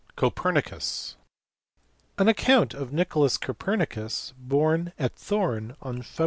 Copernicus. 0.15 1.15
An 2.17 2.27
account 2.27 2.73
of 2.73 2.89
Nicolaus 2.91 3.37
Copernicus, 3.39 4.33
born 4.35 4.93
at 4.97 5.13
Thorn 5.15 5.75
on 5.79 6.01
Feb. 6.01 6.19